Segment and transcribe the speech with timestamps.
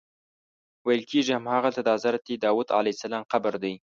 [0.85, 3.73] ویل کېږي همغلته د حضرت داود علیه السلام قبر دی.